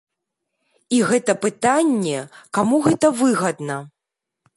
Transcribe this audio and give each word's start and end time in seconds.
І 0.99 1.01
гэта 1.09 1.35
пытанне, 1.43 2.19
каму 2.59 2.79
гэта 2.87 3.07
выгадна. 3.21 3.77